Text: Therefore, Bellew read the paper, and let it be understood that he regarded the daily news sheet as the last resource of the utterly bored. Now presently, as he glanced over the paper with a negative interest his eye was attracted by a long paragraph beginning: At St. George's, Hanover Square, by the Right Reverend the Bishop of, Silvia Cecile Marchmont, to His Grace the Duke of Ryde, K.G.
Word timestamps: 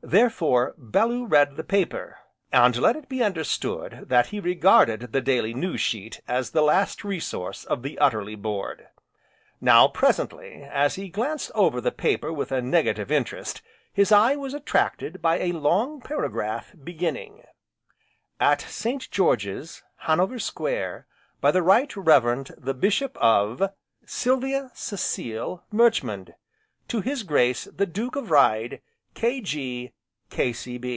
Therefore, 0.00 0.74
Bellew 0.78 1.26
read 1.26 1.56
the 1.56 1.64
paper, 1.64 2.16
and 2.50 2.74
let 2.78 2.96
it 2.96 3.10
be 3.10 3.22
understood 3.22 4.04
that 4.08 4.28
he 4.28 4.40
regarded 4.40 5.12
the 5.12 5.20
daily 5.20 5.52
news 5.52 5.82
sheet 5.82 6.22
as 6.26 6.50
the 6.52 6.62
last 6.62 7.04
resource 7.04 7.64
of 7.66 7.82
the 7.82 7.98
utterly 7.98 8.34
bored. 8.34 8.86
Now 9.60 9.86
presently, 9.88 10.62
as 10.62 10.94
he 10.94 11.10
glanced 11.10 11.50
over 11.54 11.78
the 11.80 11.92
paper 11.92 12.32
with 12.32 12.50
a 12.52 12.62
negative 12.62 13.10
interest 13.12 13.60
his 13.92 14.10
eye 14.10 14.34
was 14.34 14.54
attracted 14.54 15.20
by 15.20 15.40
a 15.40 15.52
long 15.52 16.00
paragraph 16.00 16.72
beginning: 16.82 17.42
At 18.40 18.62
St. 18.62 19.10
George's, 19.10 19.82
Hanover 19.98 20.38
Square, 20.38 21.06
by 21.42 21.50
the 21.50 21.62
Right 21.62 21.94
Reverend 21.94 22.52
the 22.56 22.72
Bishop 22.72 23.18
of, 23.18 23.70
Silvia 24.06 24.70
Cecile 24.72 25.64
Marchmont, 25.70 26.30
to 26.86 27.00
His 27.02 27.24
Grace 27.24 27.64
the 27.64 27.84
Duke 27.84 28.16
of 28.16 28.30
Ryde, 28.30 28.80
K.G. 29.14 29.92